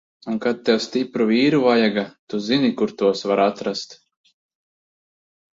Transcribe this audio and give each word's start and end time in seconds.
Un 0.31 0.37
kad 0.43 0.61
tev 0.69 0.79
stipru 0.85 1.27
vīru 1.31 1.59
vajaga, 1.65 2.05
tu 2.33 2.41
zini, 2.47 2.71
kur 2.81 2.97
tos 3.03 3.23
var 3.33 3.45
atrast! 3.45 3.95